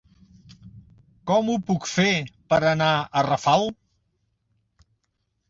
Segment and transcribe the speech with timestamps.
[1.31, 2.07] Com ho puc fer
[2.55, 2.89] per anar
[3.21, 3.69] a Rafal?